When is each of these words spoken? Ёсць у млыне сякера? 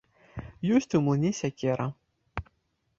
Ёсць 0.77 0.95
у 1.01 1.03
млыне 1.09 1.31
сякера? 1.43 1.85